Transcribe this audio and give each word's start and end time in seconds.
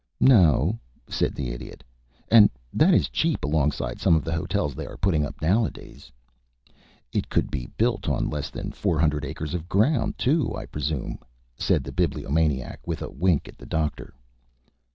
"No," 0.19 0.79
said 1.07 1.35
the 1.35 1.51
Idiot. 1.51 1.83
"And 2.31 2.49
that 2.73 2.95
is 2.95 3.07
cheap 3.07 3.43
alongside 3.43 4.01
some 4.01 4.15
of 4.15 4.23
the 4.23 4.33
hotels 4.33 4.73
they 4.73 4.87
are 4.87 4.97
putting 4.97 5.23
up 5.23 5.39
nowadays." 5.43 6.11
"It 7.13 7.29
could 7.29 7.51
be 7.51 7.69
built 7.77 8.09
on 8.09 8.27
less 8.27 8.49
than 8.49 8.71
four 8.71 8.97
hundred 8.99 9.23
acres 9.23 9.53
of 9.53 9.69
ground, 9.69 10.17
too, 10.17 10.55
I 10.57 10.65
presume?" 10.65 11.19
said 11.55 11.83
the 11.83 11.91
Bibliomaniac, 11.91 12.79
with 12.87 13.03
a 13.03 13.11
wink 13.11 13.47
at 13.47 13.59
the 13.59 13.67
Doctor. 13.67 14.15